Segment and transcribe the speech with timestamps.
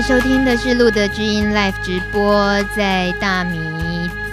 [0.00, 3.58] 在收听的是路德知音 Live 直播，在大米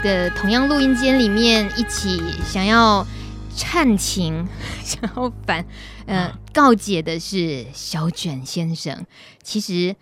[0.02, 3.06] 的同样录音间里面，一起想要
[3.54, 4.48] 忏情、
[4.82, 5.66] 想要反
[6.06, 9.06] 呃告解的是小卷先生。
[9.44, 9.94] 其实，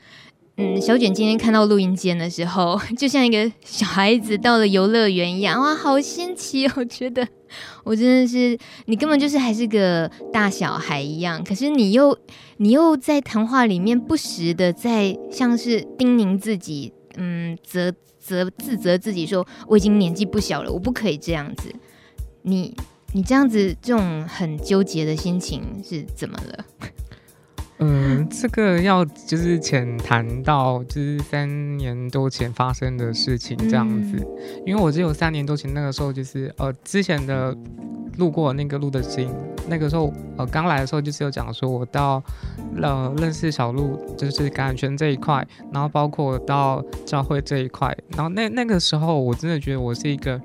[0.57, 6.71] 嗯，小卷今天看到录音间的时候， 就像一个小孩子到了游乐园一样，哇，好新奇哦！
[6.77, 7.27] 我觉得。
[7.83, 12.17] 我真的是，你根本就是还是个大小孩一样，可是你又
[12.57, 21.73] 你又在谈话里面不时的在像是叮咛自己，嗯，责责自责自己说，我已经年纪不小了，我不可以这样子。
[22.43, 22.75] 你
[23.13, 26.65] 你这样子这种很纠结的心情是怎么了？
[27.79, 37.53] 嗯，这个要就是浅谈到就是三年多前发生的事情这样子，嗯、因为我只有三年多前那个时候就是呃之前的
[38.17, 39.29] 路过那个路的经，
[39.67, 42.23] 那个时候呃刚来的时候就是有讲说我到
[42.81, 50.41] 呃认识小路就是感染圈这一块，然后包括到教会这一块，然后那那个时候我真的觉得我是一个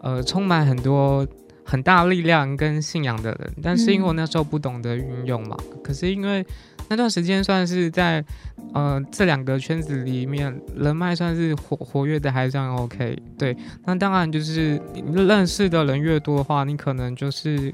[0.00, 1.26] 呃充满很多。
[1.62, 6.44] 很大力量跟信仰的人，但是因为我那时候不懂得运用嘛，嗯、可是因为
[6.90, 8.22] 那段时间算是在
[8.74, 14.82] 呃这两个圈子里面人脉算是活活跃的还算 OK，对，那当然就是
[15.14, 17.72] 认识的人越多的话，你可能就是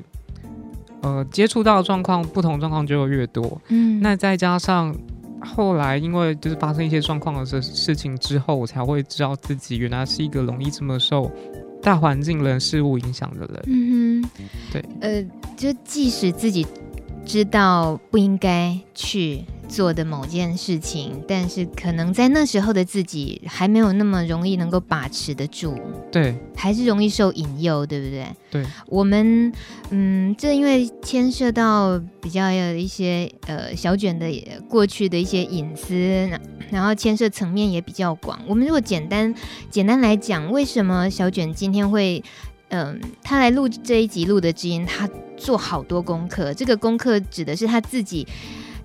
[1.00, 4.94] 呃接触到的状况不同状况就会越多，嗯，那再加上
[5.40, 11.32] 后来因为就是发生一些状况的事事情之后，我才会知道自己原来是一个容易这么受。
[11.82, 14.30] 大环境、人事物影响的人，嗯哼，
[14.72, 15.24] 对，呃，
[15.56, 16.66] 就即使自己
[17.26, 25.76] 知道不应该去做的某件事情，但是可能在那时候的自己还没有那么容易能够把持得住，
[26.12, 28.26] 对，还是容易受引诱，对不对？
[28.48, 29.52] 对，我们，
[29.90, 34.30] 嗯，这因为牵涉到比较有一些呃小卷的
[34.68, 36.30] 过去的一些隐私，
[36.70, 38.40] 然后牵涉层面也比较广。
[38.46, 39.34] 我们如果简单
[39.68, 42.22] 简单来讲，为什么小卷今天会，
[42.68, 48.26] 嗯、呃，他来录这一集录的知音，他做好多功课，这个功课指的是他自己。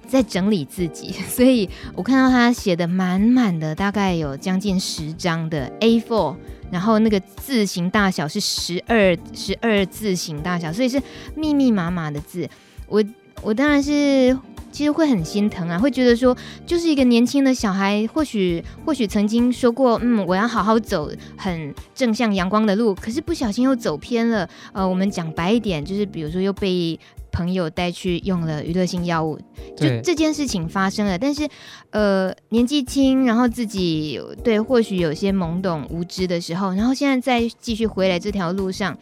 [0.08, 6.36] 在整理自己， 所以我看到他写的满满的，大概有将近十张的 A4，
[6.70, 11.02] 然后那个字形大小是十二十二字形大小，所以是
[11.34, 12.50] 密密麻麻的字。
[12.88, 13.02] 我
[13.42, 14.38] 我当然是
[14.72, 24.50] 其实会很心疼啊，会觉得说，就是一个年轻的小孩，或许或许曾经说过，嗯，我要好好走很正向阳光的路，可是不小心又走偏了。
[24.74, 27.00] 呃，我们讲白一点，就是比如说又被。
[27.34, 29.40] 朋友带去用了娱乐性药物，
[29.78, 31.18] 就这件事情发生了。
[31.18, 31.48] 但是，
[31.92, 38.98] 呃，年纪轻，然后自己对或许有些懵懂无知的时候，然后现在再继续回来这条路上，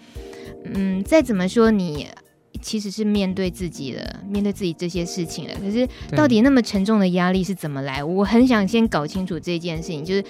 [0.64, 2.08] 嗯，再怎么说你。
[2.62, 5.54] 其实是面对自己了，面对自己这些事情了。
[5.62, 8.04] 可是到底那么沉重的压力是怎么来？
[8.04, 10.24] 我很想先搞清楚这件事情，就是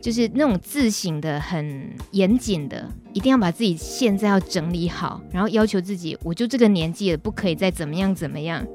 [0.00, 8.66] 就是那种自省的很严谨的，一定要把自己现在要整理好，然后要求自己，我就这个年纪了，不可以再怎么样怎么样。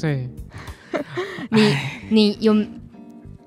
[0.00, 0.28] 对，
[1.50, 1.74] 你
[2.10, 2.54] 你有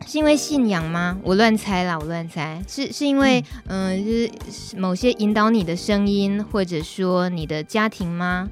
[0.06, 1.18] 是因为信仰吗？
[1.24, 4.06] 我乱猜啦，我乱猜，是是因为嗯、呃，就
[4.52, 8.48] 是某些引导你的声音，或者说你的家庭吗？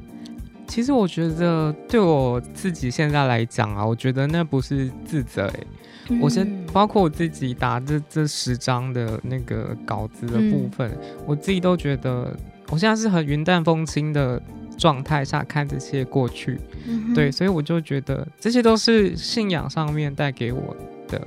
[0.67, 5.67] 其实我觉得对我自己现在来讲啊，我觉得那不是自责、欸。
[6.09, 12.35] 嗯、我先包括我自己打这这十张的那个稿子的部分，嗯、我自己都觉得
[12.69, 14.41] 我现在是很云淡风轻的
[14.77, 16.59] 状态下看这些过去。
[16.87, 20.75] 嗯、对，所以我就觉得这些都是信仰上面带给我
[21.07, 21.21] 的。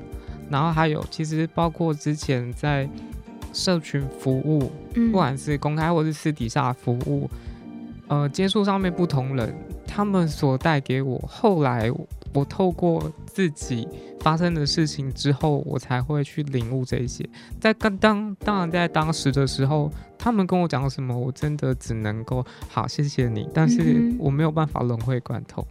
[0.50, 2.88] 然后还有，其实包括之前在
[3.52, 7.28] 社群服务，嗯、不管是公开或是私底下服务，
[8.08, 9.54] 呃，接触上面不同人，
[9.86, 11.90] 他们所带给我，后来
[12.32, 13.88] 我透过自己
[14.20, 17.26] 发生的事情之后，我才会去领悟这些。
[17.58, 25.66] 在刚当当然在当时的时候，他们跟我讲什么，我真的只能够好谢谢你，但是我没有办法融会贯通。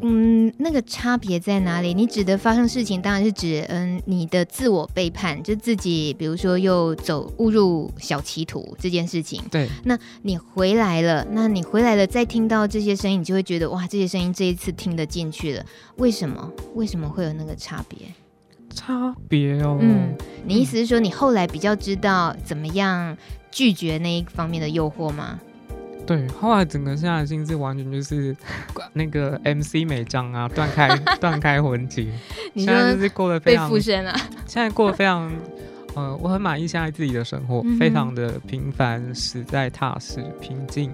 [0.00, 1.94] 嗯，那个差别在哪里？
[1.94, 9.42] 你指的发生事情，当然是指嗯，你的自我背叛，就自己，比如说又走误入小歧途这件事情。
[9.50, 15.64] 对，那你回来了，那你回来了，再听到这些声音，你就会觉得哇，这些声音这一次听得进去了。
[15.96, 16.52] 为什么？
[16.74, 17.98] 为什么会有那个差别？
[18.74, 19.78] 差别哦。
[19.80, 23.16] 嗯，你意思是说，你后来比较知道怎么样
[23.50, 25.38] 拒绝那一方面的诱惑吗？
[26.06, 28.36] 对，后来整个现在的心智完全就是
[28.92, 30.88] 那个 MC 美章啊，断开
[31.20, 32.06] 断开魂结，
[32.54, 34.14] 现在就是过得非常，被附身了。
[34.46, 35.32] 现在过得非常，
[35.94, 40.90] 呃，我很满意现在自己的生活，嗯、非常的平凡、实在、踏实、平静。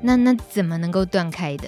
[0.00, 1.64] 那那怎么能够断开的？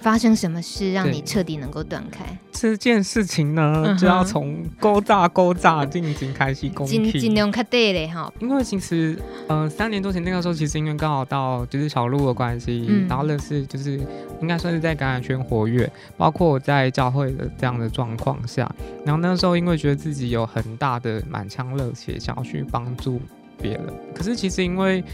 [0.00, 2.24] 发生什么事让你彻底能够断开？
[2.52, 8.32] 这件事情呢，嗯、就要从勾炸勾炸进行开始攻击，尽量卡对嘞哈。
[8.38, 14.00] 因为其实，呃，三年多前那个时候，其实因为刚好到就是小鹿的关系，嗯、然后认识就是
[14.40, 18.70] 应该算是在感染圈活跃，包括我在教会的这样的状况下，
[19.04, 23.20] 然后那个时候因为觉得自己有很大的满腔热血，想要去帮助
[23.60, 23.82] 别人，
[24.14, 25.04] 可是其实因为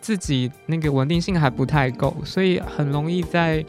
[0.00, 3.64] 自己那个稳定性还不太够，所以很容易在。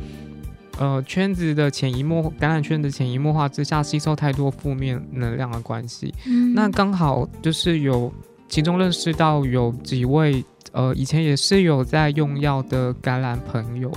[0.78, 6.14] 呃，圈子的潜移默感染圈的潜移默化之下，吸收太多负面能量的关系。
[6.28, 8.12] 嗯，那刚好就是有
[8.50, 10.44] 其中认识到有几位
[10.74, 13.90] 呃，以前也是有在用药的感染朋友。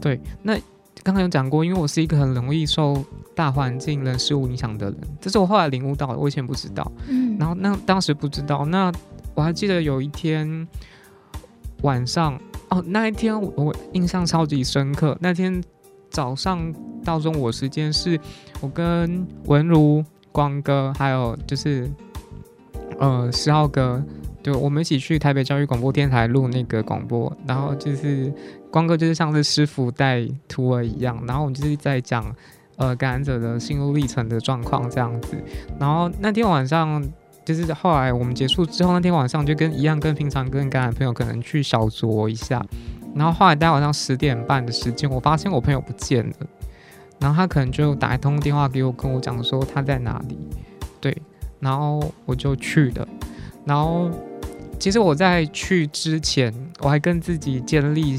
[0.00, 0.54] 对，那
[1.02, 3.04] 刚刚有讲过，因为我是一个很容易受
[3.34, 6.90] 大环境人事物影响的人，这是我后来领悟到的，我以前不知道。
[7.08, 8.90] 嗯，然后那当时不知道，那
[9.34, 10.66] 我还记得有一天
[11.82, 12.40] 晚上，
[12.70, 15.62] 哦，那一天我，我印象超级深刻，那天。
[16.16, 16.72] 早上
[17.04, 18.18] 到中午时间是
[18.62, 20.02] 我跟文如、
[20.32, 21.86] 光哥，还有就是
[22.98, 24.02] 呃十号哥，
[24.42, 27.30] 对，我们一起去台北教育广播电台录那个广播。
[27.46, 28.32] 然后就是
[28.70, 32.24] 光哥就是像是师傅带徒儿一样，然后我们就是在讲
[32.76, 35.36] 呃感染者的心路历程的状况这样子。
[35.78, 37.06] 然后那天晚上
[37.44, 42.64] 就是后来我们结束之后，那天晚上就跟一样，跟平常跟感染朋友可能去小酌一下。
[43.16, 46.34] 然后后来大概晚上十点半的时间，我发现我朋友不见了，
[47.18, 50.38] 然后他可能就打一通电话给我，跟我讲说他在哪里，
[51.00, 51.16] 对，
[51.58, 53.08] 然后我就去了，
[53.64, 54.10] 然后
[54.78, 58.18] 其实我在去之前，我还跟自己建立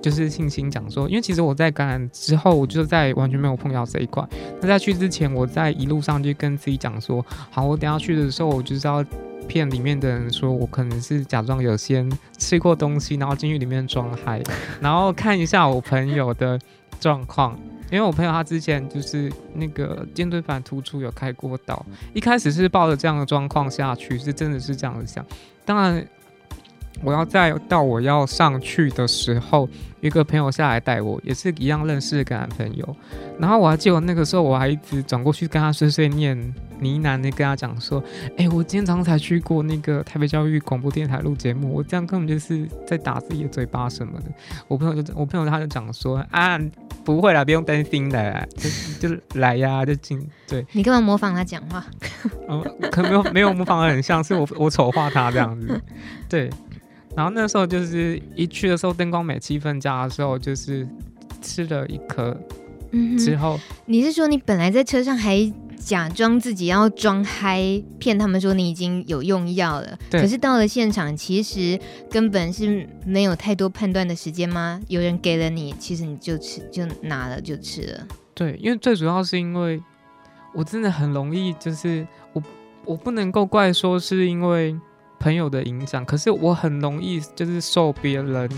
[0.00, 4.24] 就是信心，讲说，因为其实我在感染之后，我就在完全没有碰到这一块，
[4.60, 9.04] 那在去之前，我在一路上就跟自己讲说，好，我等下去的时候，我就是要。
[9.46, 14.42] 骗里面的人说，我可能是假装有先吃过东西，然后进去里面装嗨，
[14.80, 16.58] 然后看一下我朋友的
[17.00, 17.58] 状况，
[17.90, 25.24] 因为我朋友他之前就是那个肩椎板突出有开过刀，一开始是抱着这样的状况下去，是真的是这样子想，
[25.64, 26.06] 当然。
[27.02, 29.68] 我要再到我要上去的时候，
[30.00, 32.96] 一个朋友下来带我，也是一样认识的感染朋友。
[33.38, 36.36] 然后我还记得那个时候，我还一直转过去跟他碎碎念
[36.80, 38.02] 呢喃的跟他讲说
[38.38, 44.26] ：“哎、欸，我今天早上才去过那个台北教育广播电台录节目，我这样根本就是在打自己的嘴巴什么的。”
[44.68, 46.58] 我朋友就我朋友他就讲说：“啊，
[47.04, 48.48] 不会啦，不用担心的，
[48.98, 51.84] 就就来呀，就进。”对， 你干嘛模仿他讲话？
[52.48, 55.80] 嗯，可没有没有模仿的很像，是我我丑化他这样子，
[56.28, 56.50] 对。
[57.16, 60.86] 然后那时候就是一去的时候，灯光美、气氛佳的时候，就是
[61.40, 62.38] 吃了一颗
[63.18, 69.98] 之后、嗯，你是说你本来在车上还假装自己要装嗨，骗他们说你已经有用药了？
[70.10, 70.20] 对。
[70.20, 71.80] 可是到了现场，其实
[72.10, 74.78] 根本是没有太多判断的时间吗？
[74.88, 78.06] 有人给了你，其实你就吃，就拿了就吃了。
[78.34, 79.82] 对，因为最主要是因为
[80.54, 82.42] 我真的很容易，就是我
[82.84, 84.78] 我不能够怪说是因为。
[85.26, 88.48] 朋友的影响，可是我很容易就是受别人，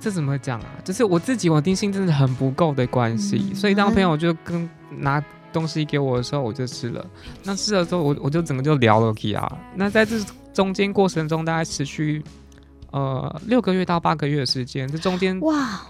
[0.00, 0.66] 这怎么讲啊？
[0.82, 5.22] 就是我自己稳定性真的很不够的关系，嗯、所以当朋友就跟拿
[5.52, 7.04] 东西给我的时候，我就吃了。
[7.44, 9.46] 那吃了之后，我我就整个就聊了起啊。
[9.74, 10.18] 那在这
[10.54, 12.24] 中间过程中，大概持续
[12.90, 15.82] 呃六个月到八个月的时间，这中间哇，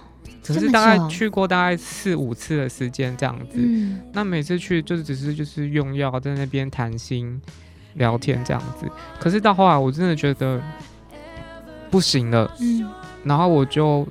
[0.43, 3.55] 只是大概去过大概四五次的时间这样子。
[3.55, 7.41] 嗯、那每次去就是只是就是用药在那边谈心。
[7.95, 10.61] 聊天这样子，可是到后来我真的觉得
[11.91, 12.89] 不行了，嗯，
[13.25, 14.07] 然后我就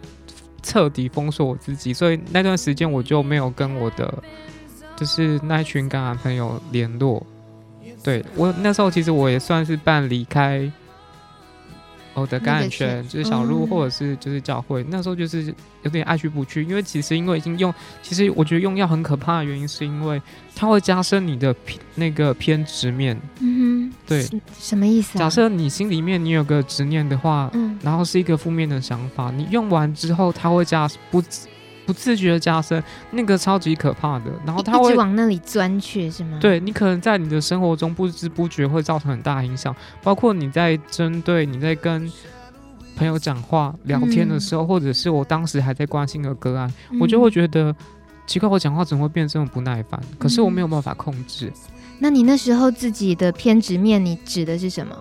[0.62, 4.24] 彻底封锁我自己，所以那段时间我就没有跟我的
[4.96, 7.26] 就是那群感染朋友联络。
[8.04, 10.72] 对，我那时候其实我也算是半离开。
[12.22, 14.84] 我的感染圈就是小鹿，或者是就是教会。
[14.84, 20.22] 嗯、那时候就是有点爱去不去，因为其实因为已经用，其实我觉得用药很可怕的原因，是因为
[20.56, 23.20] 它会加深你的偏那个偏执面。
[23.40, 24.28] 嗯哼，对，
[24.60, 25.20] 什么意思啊？
[25.20, 31.24] 假设你心里面你有个执念的话，嗯，然后是一个负面的想法，你用完之后，它会加不。
[31.88, 36.38] 不自觉的加深，那个超级可怕的，然后他会往那里钻去，是吗？
[36.40, 42.12] 对，你可能在你的生活中不知不觉会造成很大影响，包括你在针对你在跟
[42.98, 47.74] 朋友讲话聊天的时候，嗯、或者是我当时还在关心的个案，嗯、我就会觉得
[48.26, 49.98] 奇怪，我讲话怎么会变这么不耐烦？
[50.20, 51.48] 可是我没有办法控制。
[51.48, 54.94] 嗯、那你那时候自己的偏执面，你指的是什么？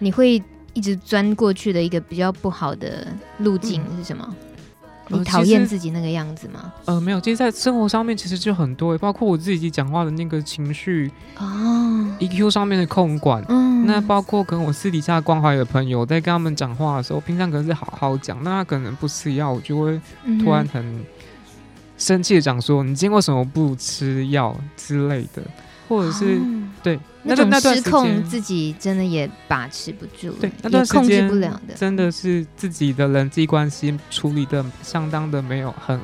[0.00, 3.06] 你会一直钻过去的一个比较不好的
[3.38, 4.34] 路径是什么？
[5.08, 6.72] 嗯你讨厌自己那个样子吗？
[6.86, 20.00] 呃，没有，其实，在生活上面其实就很多，包括我自己讲话的那个情绪哦，EQ 上面的控管，嗯，那包括跟我私底下关怀的朋友，在跟他们讲话的时候，平常可能是好好讲，那他可能不吃药，我就会
[20.42, 21.04] 突然很、嗯、
[21.98, 25.42] 生气的讲说：“你今天为什么不吃药之类的？”
[25.88, 26.42] 或者是、哦、
[26.82, 36.00] 对那种失控，自己真的也把持不住，对那段时间控制不了的，真的是自己的人际关系处理的相当的没有很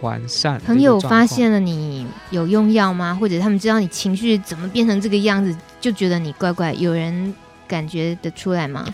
[0.00, 0.60] 完善。
[0.66, 3.16] 朋友发现了你有用药吗？
[3.20, 6.72] 或者他们知道你情绪怎么变成这个样子，就觉得你怪怪？
[6.74, 7.34] 有人
[7.68, 8.86] 感觉得出来吗？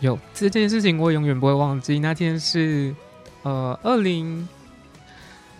[0.00, 1.98] 有这件事情，我永远不会忘记。
[1.98, 2.94] 那天是
[3.42, 4.48] 呃二零。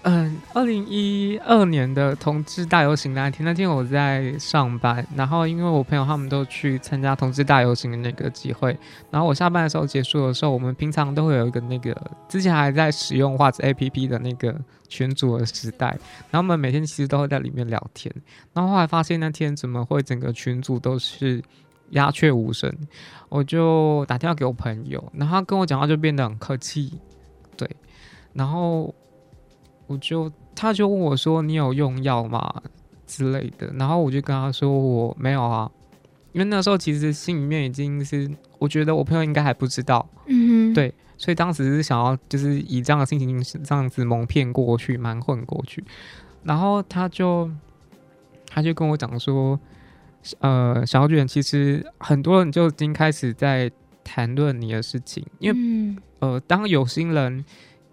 [0.08, 8.78] 嗯，二零一二年的同志大游行那天，那天我在上班，然后因为我朋友他们都去参加同志大游行的那个集会，
[9.10, 11.92] 然后我下班的时候结束的时候，我们平常都会有一个那个
[12.28, 14.54] 之前还在使用画质 APP 的那个
[14.86, 15.88] 群组的时代，
[16.30, 18.14] 然后我们每天其实都会在里面聊天，
[18.52, 21.42] 然后后来发现那天怎么会整个群组都是
[21.90, 22.72] 鸦雀无声，
[23.28, 26.92] 我就打电话给我朋友，然后他跟我讲话就变得很客气，
[27.56, 27.68] 对，
[28.34, 28.94] 然后。
[29.86, 32.62] 我就，他就问我说：“你有用药吗？”
[33.06, 35.70] 之类的，然后我就跟他说：“我没有啊。”
[36.32, 38.28] 因为那时候其实心里面已经是，
[38.58, 45.82] 我觉得我朋友应该还不知道，嗯，对，所以当时是想要就是以这样的心情这样子蒙骗过去，蛮混过去。
[46.42, 47.48] 然后他就，
[48.48, 49.58] 他就跟我讲说
[50.40, 53.70] ：“呃，小卷，其实很多人就已经开始在
[54.02, 57.44] 谈论你的事情，因为、嗯、呃，当有心人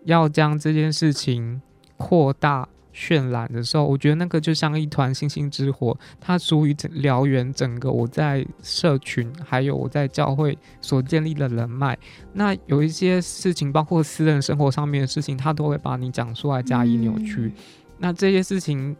[0.05, 1.61] 要将这件事情。”
[2.03, 11.97] 扩大渲染的时候，我觉得那个就像一团星星之火，它足以燎原整个我在社群还有我在教会所建立的人脉。
[12.33, 17.53] 那有一些事情，包括私人生活上面的事情，它都会把你讲出来加以扭曲。
[17.55, 17.63] 嗯、
[17.99, 18.93] 那这些事情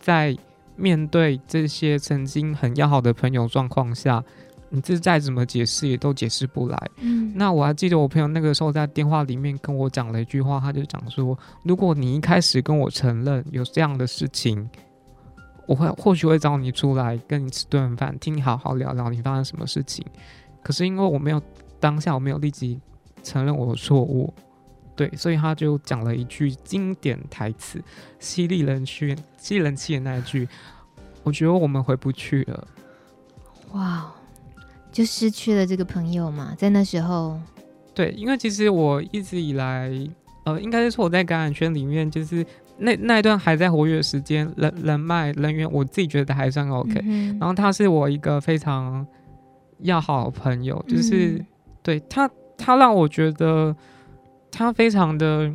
[0.00, 0.36] 在
[0.74, 4.24] 面对这些曾经很要好的朋友状况下。
[4.74, 6.90] 你这再怎么解释也都解释不来。
[6.96, 14.66] 嗯，那我还记得我朋友那个时候在电话里面跟我讲了一句话，他就讲说：“如果你一开始跟我承认有这样的事情，
[15.66, 20.02] 我会或许会找你出来跟你吃顿饭，听你好好聊聊你发生什么事情。
[20.62, 21.42] 可是因为我没有
[21.78, 22.80] 当下我没有立即
[23.22, 24.32] 承认我的错误，
[24.96, 27.78] 对，所以他就讲了一句经典台词，
[28.18, 30.48] 犀利人气、激人气的那一句，
[31.24, 32.66] 我觉得我们回不去了。”
[33.72, 34.10] 哇。
[34.92, 37.40] 就失去了这个朋友嘛，在那时候，
[37.94, 39.90] 对，因为其实我一直以来，
[40.44, 42.44] 呃，应该是说我在感染圈里面，就是
[42.76, 47.00] 那那一段还在活跃的时间，人人脉人员，我自己觉得还算 OK。
[47.04, 49.06] 嗯、然后他是我一个非常
[49.78, 51.46] 要好的朋友，就是、嗯、
[51.82, 53.74] 对他，他让我觉得
[54.50, 55.50] 他非常的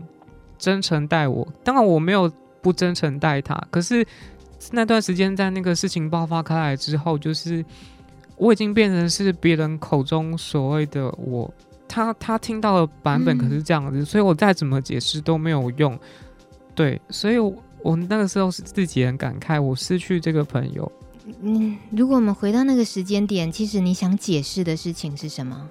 [0.58, 1.48] 真诚待我。
[1.64, 4.04] 当然我没有不真诚待他，可是
[4.72, 7.64] 那段时间在那个事情爆发开来之后，就是。
[8.38, 11.52] 我已经变成是别人口中所谓的我，
[11.88, 16.00] 他他听到的版本可是这样子，嗯、所以我再怎么解释都没有用。
[16.76, 17.52] 对，所以我，
[17.82, 20.92] 我那个时候是自己很感慨，我失去这个朋友。
[21.42, 25.68] 嗯，如果我们回到那个时间点，其实你想解释的事情是什么？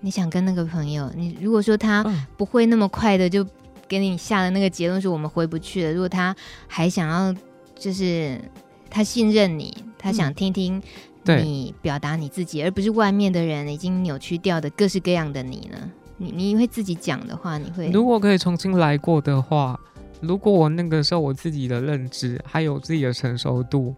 [0.00, 2.04] 你想跟那个朋友，你如果说他
[2.36, 3.46] 不会那么快的就
[3.88, 5.92] 给你下了那个结论，说我们回不去了。
[5.92, 7.34] 如果他还想要，
[7.74, 8.38] 就是。
[8.94, 10.82] 他信任你，他想听听
[11.24, 15.90] 你表达你自己，嗯、而不是外面的人已经扭曲掉的各式各样的你呢？
[16.18, 19.80] 你你会自己讲的话，你会如果可以重新来过的话，
[20.20, 23.94] 如果我那个时候我自己的认知还有自己的成熟度、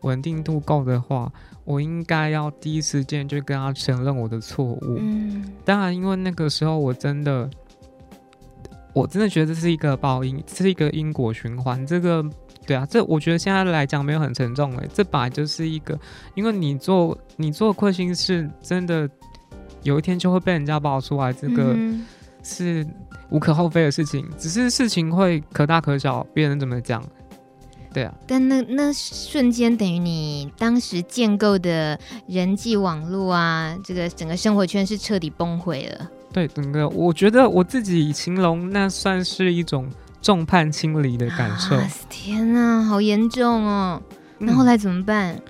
[0.00, 1.30] 稳定度够的话，
[1.66, 4.96] 我应该要第一时间就跟他承认我的错误。
[4.98, 7.50] 嗯，当然，因为那个时候我真的，
[8.94, 11.86] 我真的觉得这是一个报应，这是一个因果循环。
[11.86, 12.24] 这个。
[12.68, 15.98] 对啊，这我觉得现在来讲没有很沉重诶，这本来就是一个，
[16.34, 19.08] 因为你做你做亏心事，真的
[19.82, 21.74] 有一天就会被人家爆出来，这个
[22.42, 22.86] 是
[23.30, 27.02] 无可厚非的事情，只是事情会可大可小，别人怎么讲？
[27.94, 28.14] 对啊。
[28.26, 36.06] 但那那瞬间等于你当时建构的人际网络啊，这个整个生活圈是彻底崩毁了。
[36.34, 39.90] 对，整个我觉得我自己形容那算是一种。
[40.20, 44.02] 众叛亲离的感受，啊、天哪，好严重哦！
[44.38, 45.34] 那后来怎么办？
[45.34, 45.42] 嗯、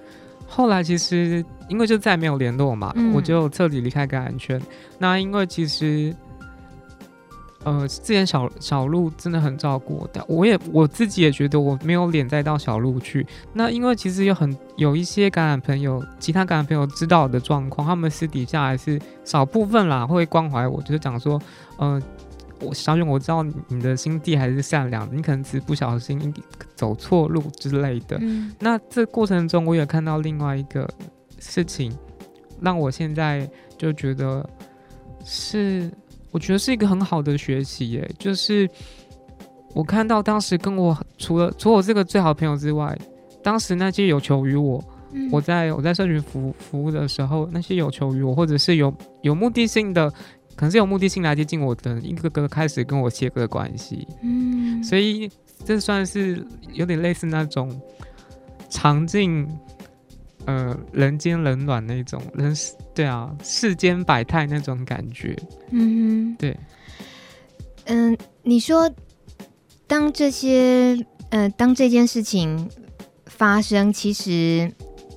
[0.46, 4.60] 后来其实因为就再没有联络嘛，嗯、我就彻底离开感染圈。
[4.98, 6.14] 那因为其实，
[7.64, 13.26] 呃，之前小小鹿真的很照顾我，但我也我自己也觉得我没有脸再到小鹿去。
[13.52, 21.40] 那因为其实有很有一些感染朋友，其他感染朋友知道我的状况，他们私底下还是少部分啦会关怀我，就是讲说，
[21.78, 22.00] 呃。
[22.60, 26.32] 我小勇，我知道你的心地还是善良，你可能只是不小心
[26.74, 28.20] 走错路之类的。
[28.58, 30.88] 那这过程中，我也看到另外一个
[31.38, 31.96] 事情，
[32.60, 34.48] 让我现在就觉得
[35.24, 35.90] 是，
[36.30, 38.10] 我觉得是一个很好的学习耶。
[38.18, 38.68] 就是
[39.74, 42.96] 我看到当时跟我除了除了我这个最好的朋友之外，
[43.42, 44.82] 当时那些有求于我，
[45.30, 50.12] 我在我在社群服服务的时候，那些有求于我，或者是有有目的性的，
[50.58, 54.04] 可能是有目的性来接近我的，一个个开始跟我切割关系。
[54.22, 55.30] 嗯，所以
[55.64, 57.80] 这算是有点类似那种
[58.68, 59.48] 尝尽
[60.44, 62.52] 呃人间冷暖那种人
[62.92, 65.36] 对啊世间百态那种感觉。
[65.70, 66.56] 嗯哼，对，
[67.84, 68.92] 嗯、呃，你说。
[69.90, 72.68] 当这些呃，当这件事情
[73.24, 74.70] 发生，其实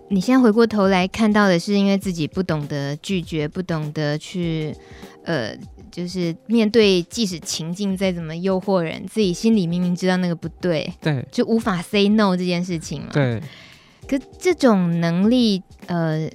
[0.08, 4.74] 你现在回过头来看到的是，因为自己不懂得拒绝，不懂得去
[5.24, 5.58] 呃，
[5.92, 13.10] 就是面对，即使情境再怎么诱惑人，自己心里明明知道那个不对，对，就无法 say no 这件事情嘛。
[13.12, 13.42] 对。
[14.08, 16.30] 可这种能力，呃，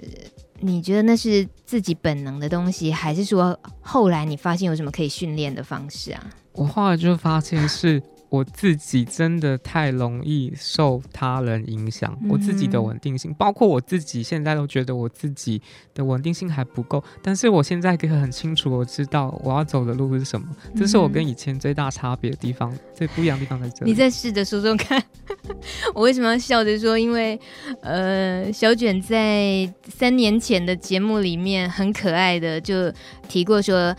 [0.61, 6.31] 你觉得那是自己本能的东西，还是说后来你发现有什么可以训练的方式啊？
[6.53, 8.03] 我后来就发现是。
[8.29, 15.63] 我自己真的太容易受他人影响，嗯、我自己的稳定性，包括我自己现在都觉得我自己
[15.95, 17.03] 的稳定性还不够。
[17.23, 23.93] 但是我现在可以很清楚，我知道我要走的路是什么，嗯、这是我跟以前最大差别的地方，最不一样的地方在这里。
[23.93, 25.01] 你再试着说说看，
[25.95, 26.99] 我为什么要笑着说？
[26.99, 27.41] 因为
[27.83, 32.93] 呃，小卷在三年前的节目里面很可爱的就
[33.29, 33.95] 提过说，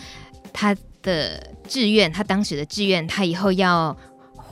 [0.51, 3.97] 他的志愿，他当时的志愿，他以后要。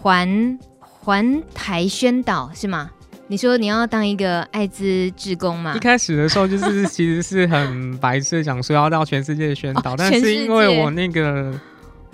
[0.05, 2.91] 环环台宣导是吗？
[3.25, 5.73] 你说你要当一个艾滋志工吗？
[5.75, 11.59] 一开始的时候就是 其实是很白痴，想说要到全世界宣导，哦、但是因为我那个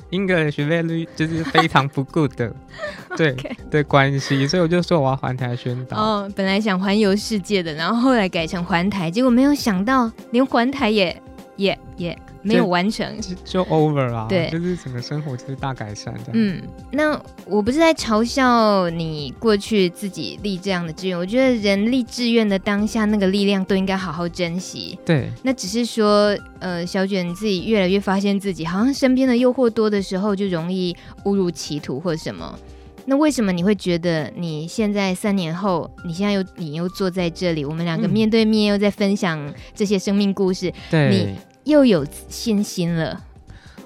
[0.09, 2.55] 英语学费率就是非常不 good 的，
[3.17, 3.35] 对
[3.69, 5.97] 的关系，所以我就说我要环台宣导。
[5.97, 11.21] 哦，本来想环游世界的，然后后来改成环台，结果没有想到连环台也
[11.57, 12.17] 也也。
[12.43, 14.25] 没有完成就，就 over 了。
[14.27, 16.31] 对，就是整个生活就是大改善这样。
[16.33, 24.97] 嗯，那我不是在嘲笑你过去自己立这样的志愿，我觉得人立志愿的当下那个力量都应该好好珍惜。
[25.05, 32.57] 对，那只是说，呃，小卷你自己越来越发现自己好像身边的诱惑多的时候，就容易误入歧途或什么。
[33.05, 40.69] 那为什么你会觉得你现在三年后，你现在又你又坐在这里，我们两个面对面又在分享这些生命故事？
[40.69, 41.35] 嗯、对，你。
[41.63, 43.21] 又有信心了。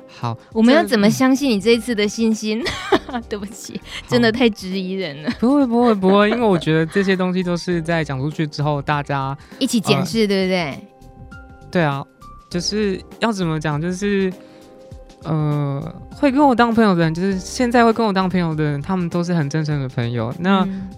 [0.07, 2.63] 好，我们要怎么相信你这一次的信心？
[3.27, 5.29] 对不起，真的太质疑人了。
[5.39, 10.79] 不会，不会，不会，因为我觉得这些东西都是在讲出去之后，大家一起检视，呃、对不对？
[11.69, 12.03] 对啊，
[12.49, 14.31] 就是要怎么讲，就是
[15.23, 20.33] 呃，会跟我当朋友的人，就是现在会跟我当朋友的人，他们都是很真诚的朋友。
[20.39, 20.61] 那。
[20.61, 20.89] 嗯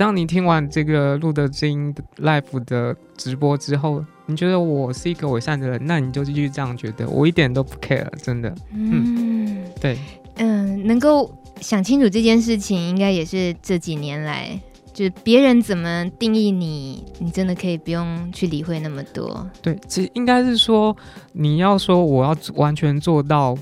[0.00, 8.48] 当你听完这个露德知音 Live 的直播之后，你觉得我是一个伪善的人，那你就继续这样觉得，我一点都不 care，真的。
[8.72, 9.98] 嗯，嗯对，
[10.36, 14.58] 嗯，能够想清楚这件事情，应该也是这几年来，
[14.94, 19.46] 就是别人怎么定义你，你真的可以不用去理会那么多。
[19.60, 20.96] 对，其实应该是说，
[21.32, 23.54] 你要说我要完全做到。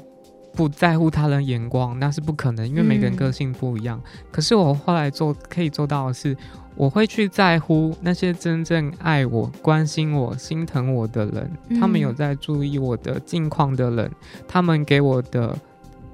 [0.58, 4.02] 不在乎他人眼光，那是不可能，因为每个人个性不一样。
[4.04, 6.36] 嗯、可是我后来做可以做到的是，
[6.74, 14.10] 我会去在乎那些真正爱我、关心我、心疼我的人，嗯、他们有在注意我的近况的人，
[14.48, 15.56] 他们给我的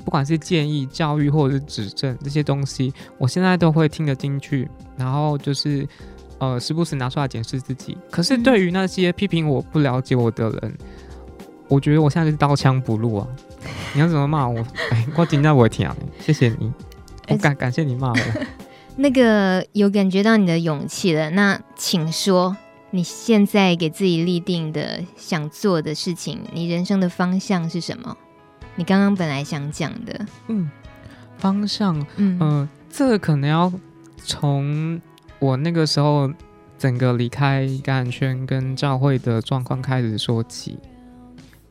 [0.05, 5.89] 不管是建议、教育或者是指正这些东西，我现在都会听得进去，然后就是
[6.37, 7.97] 呃时不时拿出来检视自己。
[8.11, 10.79] 可是对于那些批评我不了解我的人，嗯、
[11.69, 13.27] 我觉得我现在是刀枪不入啊。
[13.95, 14.59] 你要怎么骂我？
[14.91, 16.73] 哎，我听到我听，谢谢你，
[17.29, 18.19] 我感感谢你骂我。
[18.97, 22.57] 那个有感觉到你的勇气了，那请说，
[22.91, 28.17] 你现在给自己立定的想做的事情，你人生的方向是什么？
[28.77, 30.71] 你刚刚本来想讲的，嗯，
[31.39, 33.73] 方向，嗯、呃，这个可能要
[34.17, 35.01] 从
[35.39, 36.31] 我那个时候
[36.79, 40.79] 整个离开感染圈跟教会的状况开始说起。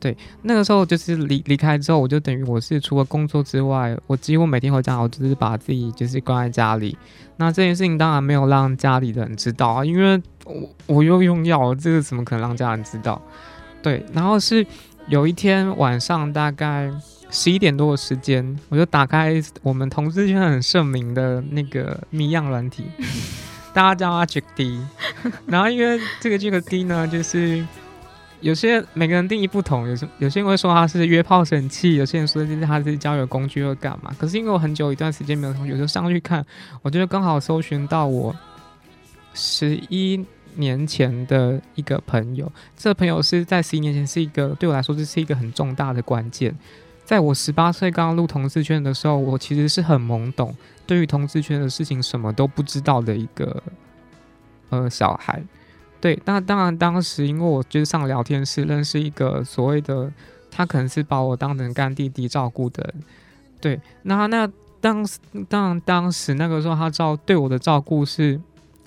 [0.04, 6.94] 对，那个时候就是离离开之后，我就等于我是除了工作之外，我几乎每天回家，我就是把自己就是关在家里。
[7.38, 13.18] 那这件事情当然没有让家里的人知道啊，因为我我又用药，这个怎么可能让家人知道？
[13.82, 14.66] 对，然后是
[15.08, 16.92] 有一天晚上大概
[17.30, 22.84] 十一点多的时间，我就打开我们同事圈很盛名的那个谜样软体，
[23.72, 24.78] 大家叫它 Jack D，
[25.46, 27.64] 然后因为这个 Jack D 呢，就是。
[28.44, 34.14] 有些每个人定义不同，有些有些人会说它是约炮神器，有些人说就是它是交友工具或干嘛。
[34.18, 36.44] 可是因为我很久一段时间没有同学，就上去看，
[36.82, 38.36] 我觉得刚好搜寻到我
[39.32, 40.22] 十一
[40.56, 42.52] 年前的一个朋友。
[42.76, 46.54] 这个朋友是在十一年前是一个对我来说这是一个很重大的关键。
[47.02, 50.54] 在我十八岁刚刚入同志圈的时候，我其实是很懵懂，
[50.86, 53.62] 对于同志圈的事情什么都不知道的一个
[54.68, 55.42] 呃小孩。
[56.04, 60.12] 对，那当然当时因为我就是上聊天室认识一个所谓的，
[60.50, 62.92] 他可能是把我当成干弟弟照顾的。
[63.58, 64.46] 对，那那
[64.82, 65.02] 当
[65.48, 68.38] 当然当时那个时候他照对我的照顾是，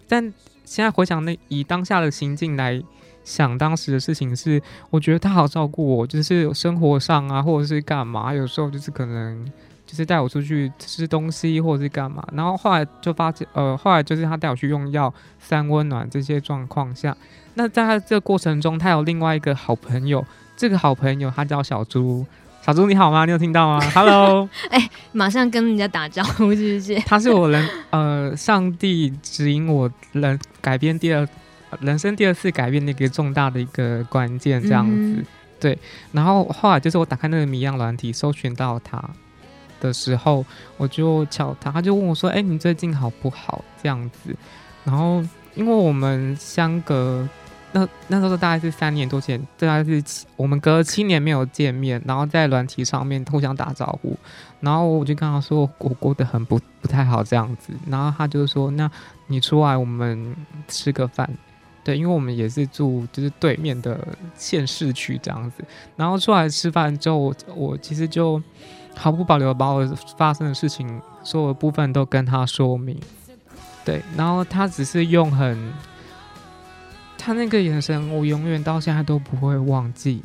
[0.08, 0.32] 但
[0.64, 2.84] 现在回想那以当下的心境来。
[3.24, 9.46] 想当时的事情是，我觉得他好照顾我，就是生活上啊，或者是干嘛，有时候就是可能
[9.88, 12.24] 就是带我出去吃东西，或者是干嘛。
[12.34, 17.16] 然后后来就发现，呃，后来就是他带我去用药、三温暖这些状况下，
[17.56, 20.24] 那在他这个过程中，他有另外一个好朋友，
[20.56, 22.24] 这个好朋友他叫小猪。
[22.62, 23.24] 小猪你好吗？
[23.24, 26.96] 你有听到吗？Hello， 哎、欸，马上跟人家打招呼，是不是？
[27.06, 31.28] 他是我人，呃，上帝指引我人改变第二。
[31.82, 35.26] 人生第二次改变的一个重大的一个关键，这样子，嗯、
[35.60, 35.78] 对。
[36.14, 38.98] 然后后来就是我打开那个谜样软体，搜寻到他
[39.80, 40.46] 的时候，
[40.78, 44.36] 我就敲他，他就问我说：“哎、你最近好不好？”这样子。
[44.84, 45.24] 然后
[45.56, 47.28] 因为我们相隔
[47.72, 50.04] 那那时候大概是三年多前，大概是
[50.36, 54.18] 我们隔了七年没有见面，然后在软体上面互相打招呼，
[54.62, 58.90] 然后我就跟他说我过得很不不太好这样子，然后他就说：“那
[59.28, 60.36] 你出来我们
[60.68, 61.30] 吃个饭。”
[61.84, 65.64] 对，因为我们也是住就是对面的县市区这样子，
[65.96, 68.42] 然后出来吃饭之后，我，我其实就
[68.98, 69.86] 毫不保留把我
[70.18, 73.00] 发生的事情所有的部分都跟他说明。
[73.86, 75.72] 对，然后他只是用很，
[77.18, 80.22] 他那个眼神，我永远到现在都不会忘记。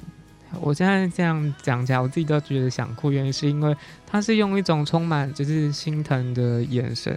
[0.60, 7.16] 我现在这样讲起来，我自己都觉得想哭，原因是因为他是用一种充满就是心疼的眼神。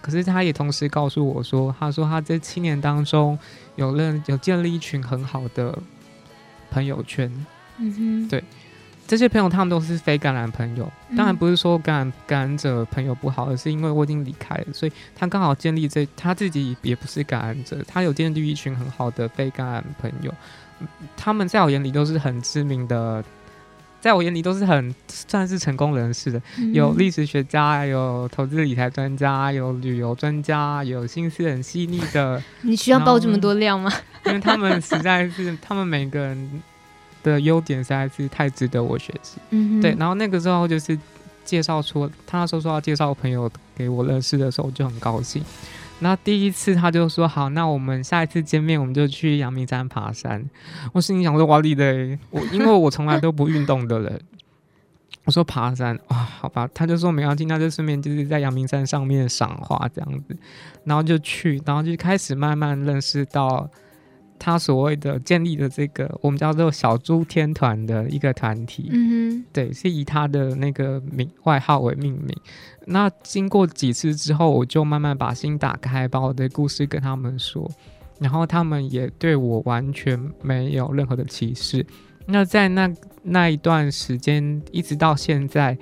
[0.00, 3.36] 可是他也同时告诉我说：“他说他这七年当中
[3.74, 5.76] 有认有建立一群很好的
[6.70, 7.30] 朋友圈，
[7.78, 8.44] 嗯哼，对，
[9.06, 10.90] 这些朋友他们都是非感染朋友。
[11.16, 20.34] 当然不是说感染感染者朋友不好，而是因为我已经离开了，所以他刚好建立这他自己也不是感染者，他有建立一群很好的非感染朋友。
[21.16, 23.24] 他们在我眼里都是很知名的。”
[23.98, 26.40] 在我眼里都是很算是成功人士的，
[26.72, 32.40] 有历史学家，有投资理财专家，有旅游专家，有心思很细腻的。
[32.62, 33.90] 你需要爆这么多料吗？
[34.26, 36.62] 因为他们实在是，他们每个人
[37.30, 39.38] 的优点实在是太值得我学习。
[39.50, 39.94] 嗯，对。
[39.98, 40.98] 然后那个时候就是
[41.44, 45.42] 介绍出他那时候说要介绍朋友给我认识的时候，我就很高兴。
[45.98, 50.44] 那第一次他就说好，那我们下一次见面我们就去阳明山爬山。
[50.92, 54.20] 我心里想说，哇你的，我因为我从来都不运动的人，
[55.24, 60.36] 我说爬山啊，好吧，他就说没关系，那就顺便就是在阳明山上面赏花这样子，
[60.84, 63.68] 然后就去，然后就开始慢慢认识到。
[64.38, 72.36] 他所谓的建立的这个我们叫做小猪天团的一个团体，嗯哼，对，是以他的那个名外号为命名。
[72.86, 77.68] 那经过几次之后，我就慢慢把心打开，把我的故事跟他们说，
[78.20, 81.84] 然后他们也对我完全没有任何的歧视。
[82.26, 85.76] 那在那那一段时间，一直到现在，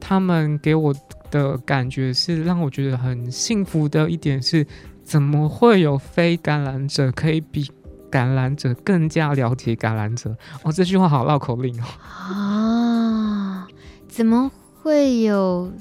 [0.00, 0.94] 他们给我
[1.30, 4.66] 的感觉是让我觉得很幸福的一点是，
[5.04, 7.70] 怎么会有非感染者可以比？
[8.10, 11.86] 感染者更加了解感染者哦，这句话好绕口令哦。
[12.02, 13.66] 啊，
[14.08, 14.50] 怎么
[14.82, 15.72] 会有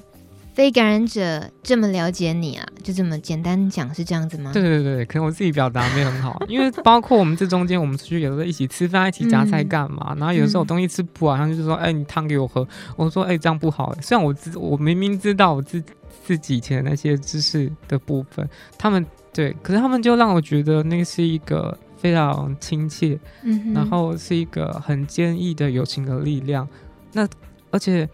[0.54, 2.66] 非感染者这么了解你啊？
[2.84, 4.52] 就这么简单讲是这样子吗？
[4.54, 10.08] 对对对，可能我自己表达没很好， 因为包括我们这中间，我们出去有时候一起吃饭，一起夹菜干嘛？
[10.12, 15.82] 嗯、然后有时候我东西吃不完，他就说：“哎、欸，你汤给我喝。”我说：“哎、欸，这样不好。”虽然我知我明明知道我自
[16.26, 21.78] 自己以前那些知识的部分，他们对，可是他们就让我觉得那是一个。
[22.00, 26.68] 非常亲切，嗯，然后是一个很坚毅的友情的力量。
[27.12, 27.28] 那
[27.72, 28.08] 而且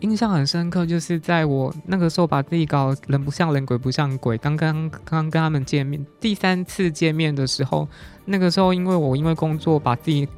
[0.00, 4.36] 印象很深刻，就是在我那个时候把自己搞人不像人，鬼不像鬼。
[4.38, 7.88] 刚刚刚刚跟他们见面，第三次见面的时候，
[8.24, 10.28] 那个时候因为我因为工作把自己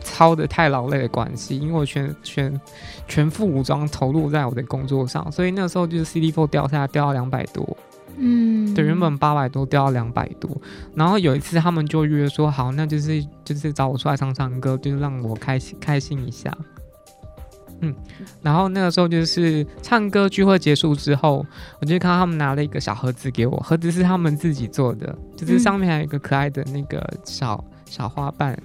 [0.00, 2.60] 操的太劳累的关系，因为我全全
[3.08, 7.76] 全副武装投入在我的工作上，所以那时候就是 CD4 掉下来掉到两百多。
[8.16, 10.50] 嗯，对，原本八百多掉到两百多，
[10.94, 16.56] 然后有一次他们就约说好，那就是就是找我出来唱唱歌，就是让我开心开心一下。
[17.80, 17.94] 嗯，
[18.40, 21.44] 然后那个时候就是唱歌聚会结束之后，
[21.80, 28.56] 我就看到他们拿了一个小盒子给我，盒子是他们自己做的，就是上面还有一个可爱的那个小小花瓣，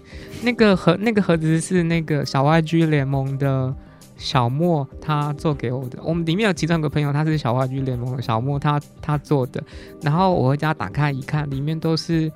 [0.43, 3.73] 那个盒那个盒子是那个小 YG 联盟的。
[4.19, 9.63] 小莫他做给我的，我们里面有其中一个朋友，他是小话剧联盟的小莫，他他做的。
[10.01, 12.29] 然后我回家打开一看，里面都是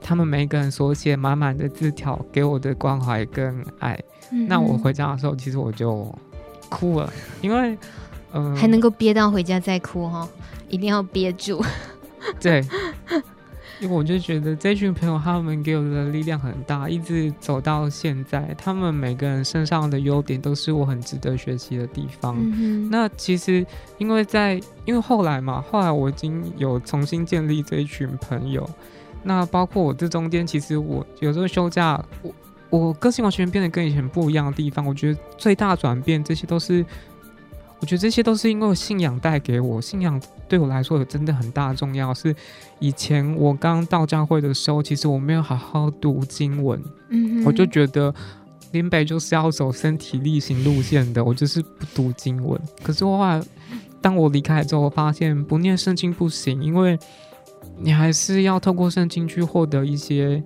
[0.00, 3.96] 他们每一个人所写满满的字条，给我的关怀跟爱。
[4.32, 6.12] 嗯、那我回家的时候，其实我就
[6.70, 7.76] 哭了，因为
[8.32, 10.26] 嗯，呃、还能够憋到回家再哭哈，
[10.68, 11.62] 一定要憋住。
[12.40, 12.64] 对。
[13.80, 22.36] 因为我就觉得这群朋友他们给我的力量很大，一直走到现在，他们每个人身上的优点都是我很值得学习的地方。
[22.38, 23.66] 嗯、那其实
[23.98, 28.68] 因为在因为后来嘛，后来我已经有重新建立这一群朋友，
[29.22, 32.32] 那包括我这中间，其实我有时候休假，我
[32.68, 36.84] 我个性完全变得跟以前不一样的地方，我觉得最大转变，这些都是。
[37.82, 42.12] 我觉得这些都是因为信仰带给我，信仰对我来说有真的很大重要。
[42.12, 42.34] 是
[42.80, 48.12] 以前我刚到教会的时候，其实我没有好好读经文，嗯，我就觉得
[48.72, 52.60] 林北就是要走身体力行路线的，我就是不读经文。
[52.82, 53.40] 可是我后来，
[54.00, 56.98] 当我离开之后，我发现不念圣经不行，因为
[57.78, 60.42] 你还是要透过圣经去获得一些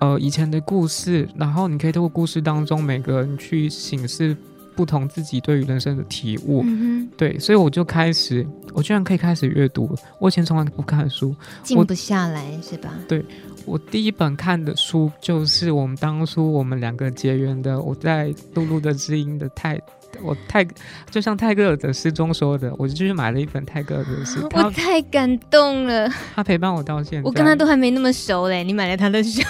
[0.00, 4.36] 呃以前的故事，然后你可以透过故事当中每个人去省视。
[4.76, 9.96] 不同自己对于人生的体悟，嗯、对，所以我就开始，我居然可以开始阅读。
[10.20, 12.90] 我以前从来不看书，静不下来是吧？
[13.08, 13.24] 对，
[13.64, 17.80] 我第一本看的书就是我们当初我们两个结缘的。
[17.80, 19.80] 我在露露的知音的泰，
[20.22, 20.66] 我泰
[21.10, 24.38] 就像泰戈尔的诗中说的，我就去买了一本泰戈尔的诗。
[24.52, 27.26] 我太感动了，他陪伴我到现在。
[27.26, 29.42] 我跟他都还没那么熟嘞，你买了他的书。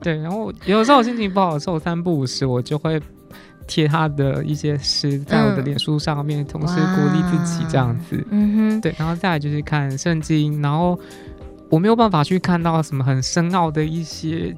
[0.00, 3.00] 对，然后有时候我心情不好的时候，三不五时我就会。
[3.70, 8.26] 贴他的一些诗在我的脸书上面，嗯、同时鼓励自己这样子。
[8.30, 10.98] 嗯哼，对，然后再来就是看圣经，然后
[11.68, 14.52] 我没有办法去看到什么很深奥的一些，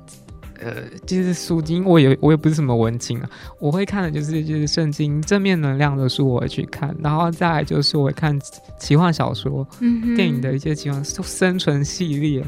[0.60, 3.28] 呃，就是书经，我也我也不是什么文青啊，
[3.60, 8.40] 我会看的就是就是圣经正面能量的书，我会去看，然后再来就是我会看
[8.78, 12.42] 奇幻小说、嗯、电影的一些奇幻生存系列，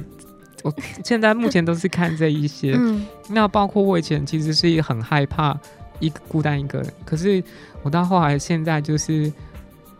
[0.63, 0.73] 我
[1.05, 2.75] 现在目前都是看这一些。
[2.79, 5.55] 嗯、那包括我以前其实是一个很害怕。
[6.01, 7.43] 一个孤单一个人，可是
[7.83, 9.33] 我到后来现在就是，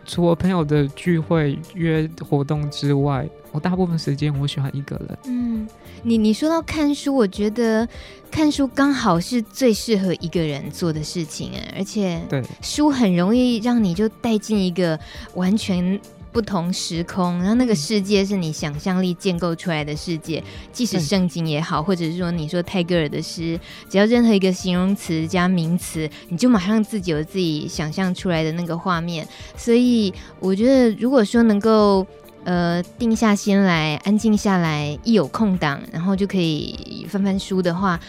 [0.05, 5.19] 除了朋友的聚会约活动之外，我大部分时间我喜欢一个人。
[5.27, 5.69] 嗯，
[6.03, 7.89] 你你说到看书，我觉得
[8.31, 14.99] 看书刚好是最适合一个人做的事情，而且对书很容易让你就带进一个
[15.35, 16.01] 完全。
[16.35, 20.43] 不同时空，然后那个世界是你想象力建构出来的世界，
[20.73, 29.25] 即使圣经也好，或者是说你说泰戈尔的诗，只要任何一个形容词加名词，你就马上自己有自己想象出来的那个画面。
[29.57, 32.05] 所以我觉得，如果说能够
[32.43, 38.01] 呃定下心来，安静下来，一有空档，然后就可以翻翻书的话，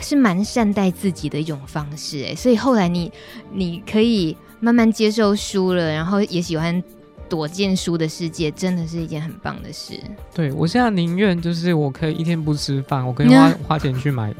[0.00, 2.24] 是蛮善待自己的一种方式。
[2.24, 3.12] 哎，所以后来你
[3.52, 6.82] 你可以慢慢接受书了，然后也喜欢。
[7.28, 9.94] 躲进书的世界，真的是一件很棒的事。
[10.34, 14.34] 对，我现在宁愿就是我可以一天不吃饭，我可以花 花钱去买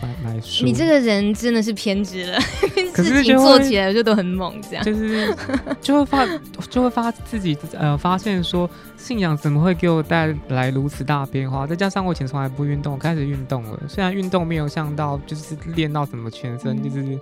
[0.00, 0.64] 买买书。
[0.64, 2.38] 你这个人真的是偏执了，
[2.92, 5.34] 可是事情做起来就都很猛，这样就是
[5.80, 6.26] 就会发
[6.68, 11.66] 就会发自己呃发现说信仰怎么会给我带来如此大变化？
[11.66, 17.18] 再加上我以前从来不运动，我开始运动了，虽然运动没有像到就是练到什么全身，嗯、就是。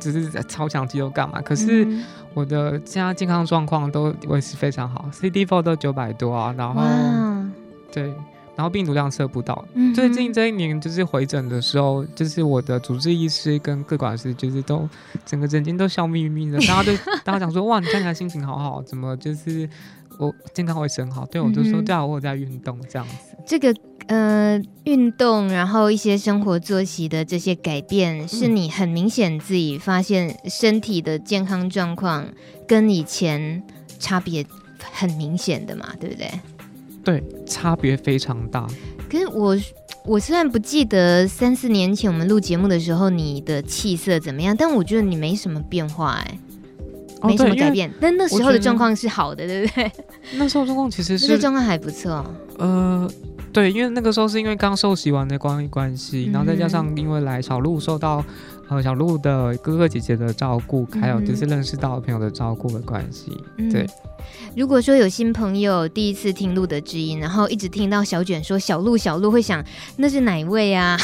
[0.00, 1.40] 只是在超强肌肉干嘛？
[1.42, 1.86] 可是
[2.34, 6.82] 我的现在健康状况都维持非常好，CD4 都九百多啊，然后
[7.92, 8.04] 对，
[8.56, 9.64] 然后病毒量测不到。
[9.74, 14.88] 嗯、最近这一年就是回诊的时候，就是我的主治医师跟各管师就是都
[15.26, 19.68] 整个诊间都笑眯眯的，大家都大家讲说哇，你看起来心情好好，怎么就是
[20.18, 21.26] 我健康维持很好？
[21.26, 23.36] 对，我就说对啊，我有在运动这样子。
[23.46, 23.74] 这个。
[24.10, 32.26] 呃，运动，然后一些生活作息的这些改变，是你很明显自己发现身体的健康状况
[32.66, 33.62] 跟以前
[34.00, 34.44] 差别
[34.92, 36.28] 很明显的嘛，对不对？
[37.04, 38.66] 对，差别非常大。
[39.08, 39.56] 可是我
[40.04, 46.38] 我虽然不记得三四年前我们录节目的时候你的气色怎么样，但我觉得你没什么变化，哎，
[47.22, 47.88] 没什么改变。
[48.00, 49.92] 但那时候的状况是好的，对不对？
[50.34, 52.26] 那时候状况其实是状况还不错。
[52.58, 53.08] 呃。
[53.52, 58.24] 对，因为那个时候是因为刚受洗完的关关系，然后再加上因为来小鹿受到
[58.68, 63.36] 呃小鹿的哥哥姐姐的照顾，嗯、还有就是认识到朋友的照顾的关系。
[63.70, 63.84] 对，
[64.54, 69.64] 如果说有新朋友第一次听路德知音，然后一直听到小卷说小鹿小鹿，会想
[69.96, 70.96] 那是哪一位啊？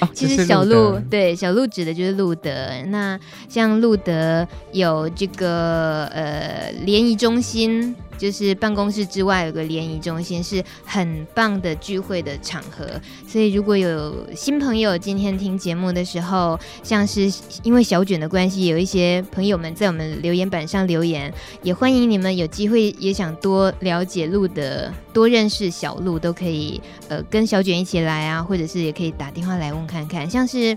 [0.00, 2.50] 哦、 其实小鹿对小鹿指的就是路德。
[2.86, 3.18] 那
[3.48, 7.94] 像路德有这个呃联谊中心。
[8.16, 12.86] 就是办公室之外有个联谊中心，是很棒的聚会的场合。
[13.26, 30.28] 所以如果有新朋友今天听节目的时候，像是因为小卷的关系，有一些朋友们在我们留言板上留言，也欢迎你们有机会也想多了解露德，多认识小鹿，都可以呃跟小卷一起来啊，或者是也可以打电话来问看看。
[30.28, 30.76] 像是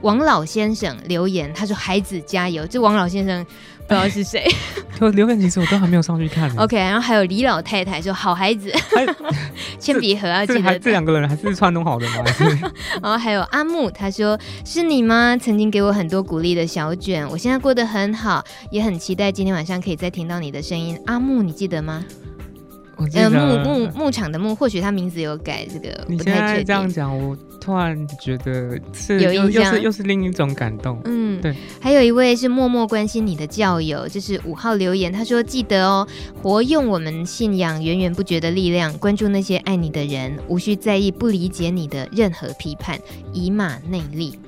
[0.00, 3.44] 王老先生留言，他说：“孩子加油。”这王老先生
[3.92, 4.46] 不知道是谁。
[4.98, 6.48] 就留言其实我都还没有上去看。
[6.56, 8.72] OK，然后还有李老太太说：“好孩子，
[9.80, 12.24] 铅笔盒啊，记得。”这两个人还是串通好的吗？
[13.02, 15.36] 然后还有阿木，他说：“是你吗？
[15.36, 22.04] 曾经给我很多鼓励的小卷，我现在过得很好，也很期待今天晚上可以再听到你的声音。”阿木，你记得吗？
[23.14, 31.00] 呃，牧牧牧场的牧，或许他名字有改，这个你现在这样讲，我突然觉得是有印象，又是又是另一种感动。
[31.04, 31.54] 嗯，对。
[31.80, 36.06] 还有一位是默默关心你的教友，就是五号留言，他说：“记得哦，
[36.42, 42.98] 活用我们信仰源源不绝的力量，关注那些爱你的人，无需在意不理解你的任何批判，
[43.32, 44.38] 以马内利。”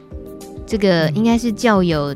[0.66, 2.14] 这个应该是教友。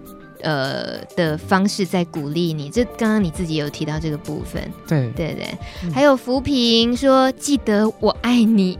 [0.48, 5.46] 呃的方式在鼓励你，这刚刚你自己有提到这个部分，对对对，
[5.84, 8.78] 嗯、还有扶贫说记得我爱你，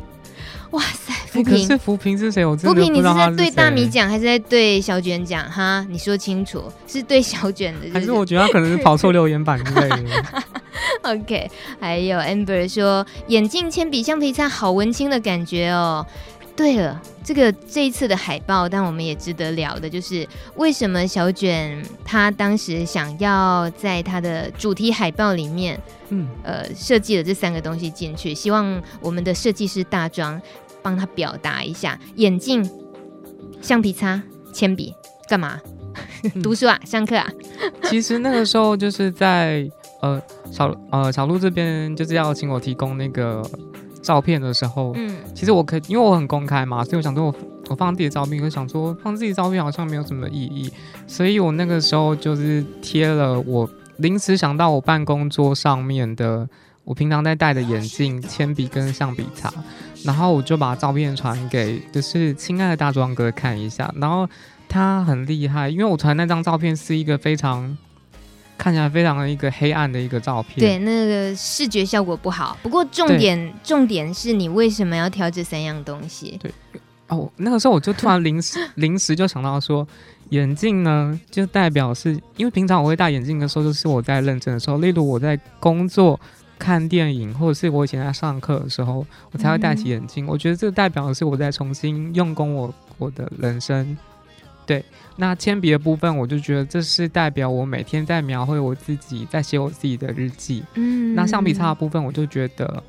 [0.70, 2.46] 哇塞，扶贫、欸、是扶贫是谁？
[2.46, 5.44] 我扶贫，你是在对大米讲还是在对小卷讲？
[5.50, 10.42] 哈，你说清楚，是对小卷的，还是我觉得他可能是 跑错留言板之类的。
[11.02, 11.50] OK，
[11.80, 16.06] 还有 Amber 说眼镜、铅笔、橡皮擦，好文青的感觉哦。
[16.58, 30.42] 对了，这个这一次的海报，但我们也值得聊的，就是为什么小卷他当时想要在他的主题海报里面，嗯，呃，设计了这三个东西进去，希望我们的设计师大庄
[30.82, 32.68] 帮他表达一下：眼镜、
[33.62, 34.20] 橡皮擦、
[34.52, 34.92] 铅笔，
[35.28, 35.60] 干嘛？
[36.42, 37.30] 读书啊，上课啊？
[37.88, 39.64] 其实那个时候就是在
[40.02, 43.48] 呃小呃小鹿这边就是要请我提供那个。
[44.02, 47.34] 照片的时候，嗯，其实我可以，因为我很公开嘛，所以我想说我
[47.68, 50.72] 我放自己的照片，我想说放自己的照片好像没有什么意义，
[51.06, 56.48] 所以我那个时候就是贴了我临时想到我办公桌上面的
[56.84, 59.52] 我平常在戴的眼镜、铅笔跟橡皮擦，
[60.04, 64.28] 然后我就把照片传给就是亲爱的大壮哥看一下，然后
[64.68, 67.76] 他很厉害，因为我传那张照片是一个非常。
[68.58, 72.58] 看起来非常的一个黑暗的一个照片，对，那个视觉效果不好。
[72.60, 76.36] 不过重点重点是你为什么要挑这三样东西？
[76.42, 76.52] 对，
[77.06, 79.86] 哦，那个时候我就突然临时 临时就想到说，
[80.30, 86.18] 眼镜呢就代表是因为平常我会戴眼镜的时候，就是我在认真的时候，例如我在工作、
[86.58, 90.26] 看电影，或者是我以前在上课的时候，我才会戴起眼镜。
[90.26, 93.96] 嗯、我觉得这代表的是我在重新用功我我的人生。
[94.68, 94.84] 对，
[95.16, 100.62] 那铅笔的部分，我就觉得这是代表我每天在描绘我自己，在写我自己的日记。
[100.74, 102.82] 嗯，那橡皮擦的部分，我就觉得，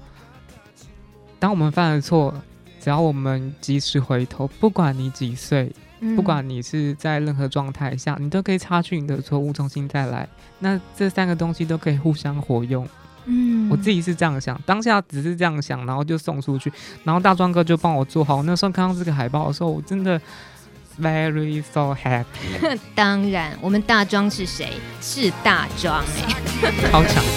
[1.40, 2.34] 当我们犯了错，
[2.82, 10.28] 只要我们及时回头，不管你几岁，嗯、不管你是在任何状态下，你都可以擦去你的错误，重新再来。
[10.60, 12.86] 那这三个东西都可以互相活用。
[13.24, 16.70] 嗯，我自己是这样想，当下只是这样想，然后就送出去，
[17.06, 18.44] 然后大壮哥就帮我做好。
[18.44, 20.20] 那时候看到这个海报的时候，我真的。
[21.02, 22.78] Very so happy。
[22.94, 24.74] 当然，我们大庄是谁？
[25.02, 26.08] 是大庄哎、
[26.64, 27.24] 欸， 超强。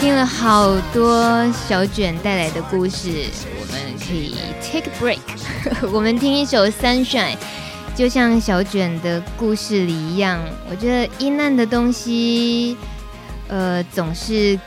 [0.00, 3.26] 听了好多小卷带来的故事，
[3.60, 5.20] 我们可以 take a break。
[5.92, 7.36] 我们听一首《Sunshine》，
[7.94, 10.40] 就像小卷的故事里一样。
[10.70, 12.78] 我觉得阴暗的东西，
[13.48, 14.58] 呃，总是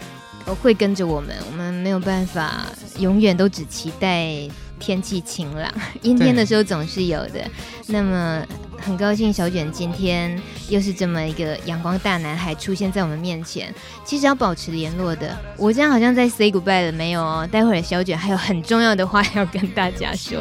[0.61, 1.35] 会跟着我们。
[1.51, 2.67] 我们没有办法
[2.99, 4.47] 永远都只期待。
[4.83, 7.39] 天气晴朗， 阴天的时候总是有的。
[7.87, 8.45] 那么
[8.77, 13.73] 很高兴小卷今天又是这么一个阳光大男孩出现在我们面前。
[14.03, 17.47] 其实要保持联络的，我这样好像在 say goodbye 了没有哦？
[17.49, 20.37] 待会儿小卷还有很重要的话要跟大家说。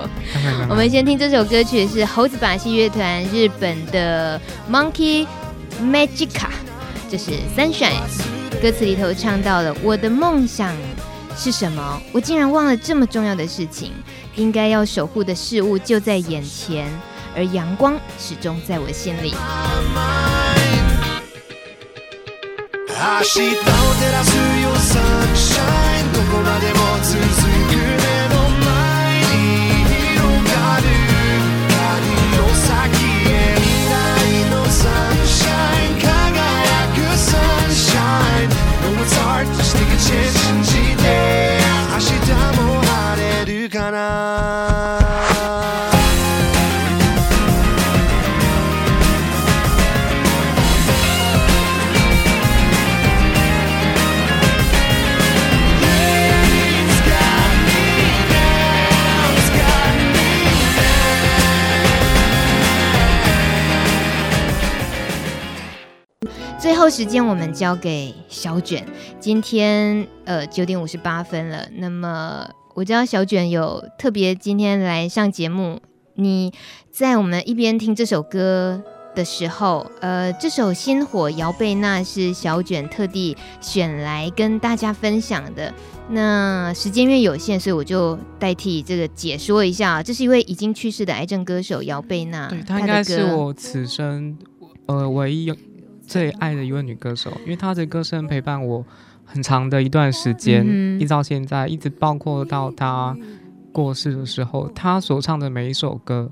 [0.68, 5.24] 我们先听这首歌曲，是猴子把戏乐团日本的 Monkey
[5.80, 6.48] Magica，
[7.08, 8.00] 就是 Sunshine。
[8.60, 10.76] 歌词里头唱到了我的梦想
[11.36, 12.00] 是什么？
[12.12, 13.92] 我竟然忘了这么重要的事情。
[14.36, 16.88] 应该要守护的事物就在眼前，
[17.34, 19.34] 而阳光始终在我心里。
[66.82, 68.84] 后时间我们交给小卷。
[69.20, 75.78] 今天呃九点五十八分了，那么我知道小卷有特别今天来上节目，
[76.16, 76.52] 你
[76.90, 78.82] 在我们一边听这首歌
[79.14, 85.72] 的时候，呃，这首《星火》姚贝娜是小卷特地选来跟大家分享的。
[86.10, 90.02] 那时间因为有限，所以我就代替这个解说一下。
[90.02, 94.36] 这是一位已经去世的癌症歌手姚贝娜，对，她应该是我此生
[94.86, 95.48] 呃唯一
[96.12, 98.84] 最爱的一位女歌手，因为她的歌声陪伴我
[99.24, 103.16] 很长的一段时间，嗯、一直到现在，一直包括到她
[103.72, 106.30] 过世的时候，她所唱的每一首歌。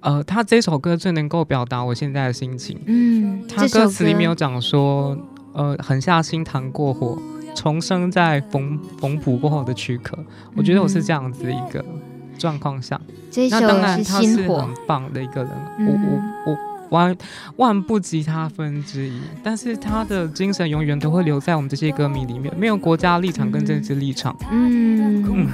[0.00, 2.78] 呃，她这首歌最能够表达我现在的心情。
[2.84, 5.16] 嗯，她歌词里面有讲说，
[5.54, 7.18] 呃，狠下心膛过火，
[7.54, 10.18] 重生在缝缝补过后的躯壳。
[10.54, 11.82] 我觉得我是这样子一个
[12.36, 13.00] 状况下。
[13.30, 15.50] 这首那当然他是火很棒的一个人。
[15.78, 16.71] 我我我。
[16.92, 17.16] 万
[17.56, 24.36] 万不及他分之一，但是他的精神永远都会留在我们这些歌迷里面，没有国家立场跟政治立场。
[24.50, 25.48] 嗯，嗯，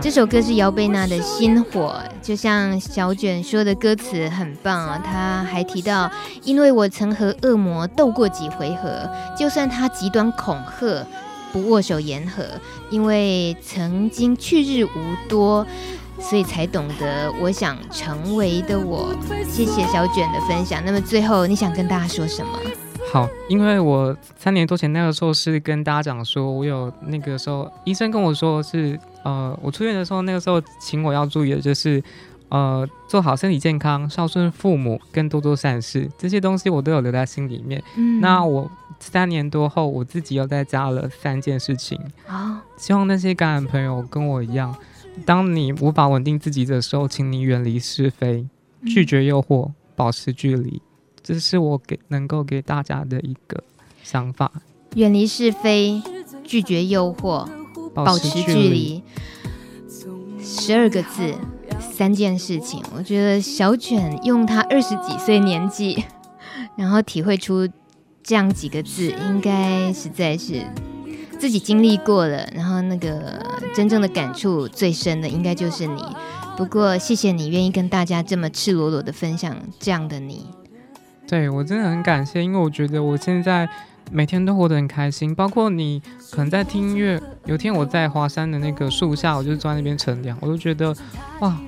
[0.00, 5.00] 这首歌是姚贝娜的心火，就像小卷说的，歌词很棒啊。
[5.02, 6.10] 他还提到，
[6.42, 11.06] 因为我曾和恶魔斗过几回合，就算他极端恐吓，
[11.50, 12.44] 不握手言和，
[12.90, 15.66] 因为曾经去日无多。
[16.20, 19.14] 所以才懂得我想成为的我。
[19.48, 20.82] 谢谢小卷的分享。
[20.84, 22.58] 那么最后你想跟大家说什么？
[23.12, 32.02] 好，因为我三年多前那个时候是跟大家讲说，我有那个时候医生跟我说是，呃，我出院的时候那个时候请我要注意的就是，
[32.48, 37.80] 呃，做好身体健康，孝顺父母，跟多做善事，这些东西我都有留在心里面。
[37.96, 42.00] 嗯，那我三年多后，我自己又再加了三件事情。
[42.26, 44.74] 好，希望那些感染朋友跟我一样。
[45.24, 48.46] 当你无法稳定自己的时候，请你远离是非，
[48.84, 50.82] 拒绝诱惑，保持距离。
[51.22, 53.62] 这是我给能够给大家的一个
[54.02, 54.52] 想法。
[54.96, 56.02] 远离是非，
[56.42, 57.48] 拒绝诱惑，
[57.94, 59.02] 保持距离。
[60.40, 61.34] 十二个字，
[61.80, 62.82] 三件事情。
[62.94, 66.04] 我觉得小卷用他二十几岁年纪，
[66.76, 67.66] 然后体会出
[68.22, 70.66] 这样几个字，应该实在是。
[71.34, 73.40] 自己经历过了，然后那个
[73.74, 76.02] 真正的感触最深的，应该就是你。
[76.56, 80.46] 不过，谢谢你愿意跟大家这么赤裸裸的分享这样的你。
[81.26, 83.68] 对，我真的很感谢，因为我觉得我现在
[84.12, 85.34] 每天都活得很开心。
[85.34, 90.94] 包括你可能在听音乐，有天我在华山的那个树下，我就坐在那边乘凉，我就觉得
[91.40, 91.58] 哇，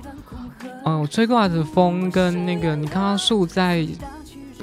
[0.85, 3.85] 嗯、吹过来的风跟那个你看到树在。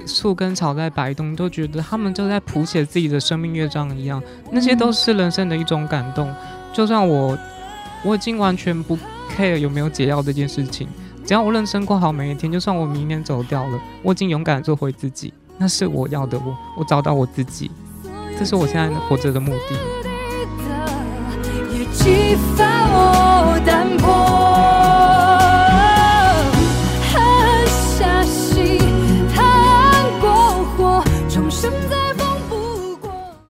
[0.07, 4.23] 树跟草在摆动，都觉得他们就在谱写自己的生命乐章一样。
[4.51, 6.33] 那些都是人生的一种感动。
[6.73, 7.39] 就算我
[8.05, 8.99] 我已经完全不
[9.37, 10.89] care 有没有解药这件事情，
[11.25, 17.71] 只要我认真过好每一天，就算我明天走掉了，我已经勇敢做回自己，那是我要的我，我找到我自己，
[18.39, 19.77] 这是我现在活着的目的。